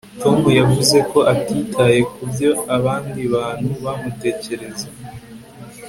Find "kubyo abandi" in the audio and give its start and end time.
2.13-3.21